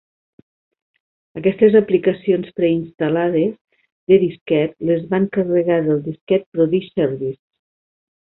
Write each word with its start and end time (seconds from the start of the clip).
Aquestes 1.41 1.75
aplicacions 1.79 2.47
preinstal·lades 2.61 3.53
de 4.13 4.19
disquet, 4.25 4.73
les 4.91 5.05
van 5.13 5.29
carregar 5.39 5.79
del 5.91 6.03
disquet 6.09 6.49
Prodigy 6.57 6.91
Service. 6.95 7.39